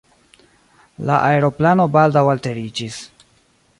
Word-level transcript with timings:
La 1.09 1.17
aeroplano 1.27 1.85
baldaŭ 1.97 2.25
alteriĝis. 2.33 2.99